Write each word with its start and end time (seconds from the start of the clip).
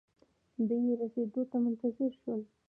دوئ 0.67 0.81
يې 0.87 0.93
رسېدو 1.01 1.41
ته 1.51 1.57
منتظر 1.63 2.11
شول. 2.21 2.41